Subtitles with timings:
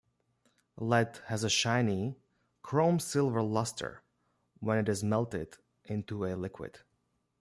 [0.79, 2.17] Lead has a shiny
[2.63, 4.01] chrome-silver luster
[4.59, 6.79] when it is melted into a liquid.